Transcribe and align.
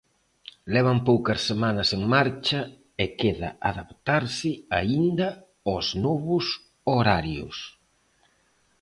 Levan 0.73 0.99
poucas 1.09 1.39
semanas 1.49 1.89
en 1.97 2.01
marcha 2.15 2.59
e 3.03 3.05
queda 3.19 3.49
adaptarse 3.71 4.51
aínda 4.79 5.27
aos 5.69 5.87
novos 6.05 6.45
horarios. 6.91 7.57